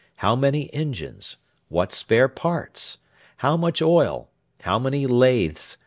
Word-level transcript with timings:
How 0.15 0.35
many 0.35 0.73
engines? 0.73 1.37
What 1.69 1.91
spare 1.93 2.27
parts? 2.27 2.97
How 3.37 3.55
much 3.55 3.83
oil? 3.83 4.31
How 4.61 4.79
many 4.79 5.05
lathes? 5.05 5.77